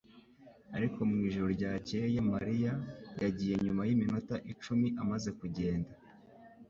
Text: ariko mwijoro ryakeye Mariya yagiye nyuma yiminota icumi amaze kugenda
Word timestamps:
ariko 0.75 0.97
mwijoro 1.09 1.47
ryakeye 1.57 2.17
Mariya 2.31 2.73
yagiye 3.23 3.53
nyuma 3.65 3.81
yiminota 3.87 4.35
icumi 4.51 4.87
amaze 5.01 5.29
kugenda 5.39 5.91